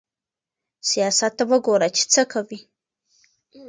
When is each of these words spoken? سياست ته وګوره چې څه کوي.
سياست 0.89 1.31
ته 1.37 1.43
وګوره 1.51 1.87
چې 1.95 2.03
څه 2.13 2.21
کوي. 2.31 2.59